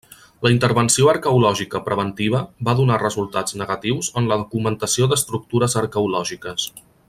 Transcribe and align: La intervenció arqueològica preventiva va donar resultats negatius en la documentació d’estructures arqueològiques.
La 0.45 0.51
intervenció 0.53 1.09
arqueològica 1.11 1.81
preventiva 1.89 2.41
va 2.69 2.75
donar 2.79 2.97
resultats 3.03 3.57
negatius 3.63 4.11
en 4.23 4.31
la 4.33 4.39
documentació 4.45 5.11
d’estructures 5.13 5.79
arqueològiques. 5.85 6.69